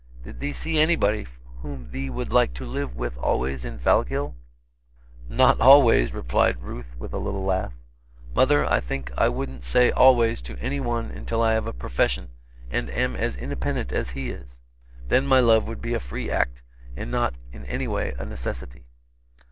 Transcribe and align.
Did 0.23 0.39
thee 0.39 0.51
see 0.51 0.79
anybody 0.79 1.27
whom 1.61 1.91
thee 1.91 2.09
would 2.09 2.33
like 2.33 2.55
to 2.55 2.65
live 2.65 2.95
with 2.95 3.19
always 3.19 3.63
in 3.63 3.77
Fallkill?" 3.77 4.33
"Not 5.29 5.59
always," 5.61 6.11
replied 6.11 6.63
Ruth 6.63 6.95
with 6.97 7.13
a 7.13 7.19
little 7.19 7.43
laugh. 7.43 7.77
"Mother, 8.33 8.65
I 8.65 8.79
think 8.79 9.11
I 9.15 9.29
wouldn't 9.29 9.63
say 9.63 9.91
'always' 9.91 10.41
to 10.41 10.57
any 10.57 10.79
one 10.79 11.11
until 11.11 11.43
I 11.43 11.53
have 11.53 11.67
a 11.67 11.71
profession 11.71 12.29
and 12.71 12.89
am 12.89 13.15
as 13.15 13.37
independent 13.37 13.91
as 13.91 14.09
he 14.09 14.31
is. 14.31 14.59
Then 15.07 15.27
my 15.27 15.39
love 15.39 15.67
would 15.67 15.83
be 15.83 15.93
a 15.93 15.99
free 15.99 16.31
act, 16.31 16.63
and 16.97 17.11
not 17.11 17.35
in 17.51 17.63
any 17.65 17.87
way 17.87 18.15
a 18.17 18.25
necessity." 18.25 18.87